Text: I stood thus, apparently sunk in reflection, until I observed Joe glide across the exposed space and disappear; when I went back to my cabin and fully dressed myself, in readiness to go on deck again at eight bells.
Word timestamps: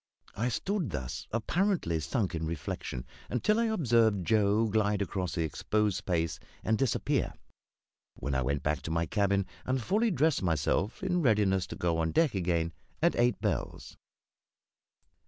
I 0.35 0.49
stood 0.49 0.89
thus, 0.89 1.27
apparently 1.29 1.99
sunk 1.99 2.33
in 2.33 2.47
reflection, 2.47 3.05
until 3.29 3.59
I 3.59 3.65
observed 3.65 4.25
Joe 4.25 4.65
glide 4.67 4.99
across 4.99 5.35
the 5.35 5.43
exposed 5.43 5.95
space 5.97 6.39
and 6.63 6.75
disappear; 6.75 7.35
when 8.15 8.33
I 8.33 8.41
went 8.41 8.63
back 8.63 8.81
to 8.81 8.89
my 8.89 9.05
cabin 9.05 9.45
and 9.63 9.79
fully 9.79 10.09
dressed 10.09 10.41
myself, 10.41 11.03
in 11.03 11.21
readiness 11.21 11.67
to 11.67 11.75
go 11.75 11.99
on 11.99 12.13
deck 12.13 12.33
again 12.33 12.73
at 12.99 13.15
eight 13.15 13.39
bells. 13.41 13.95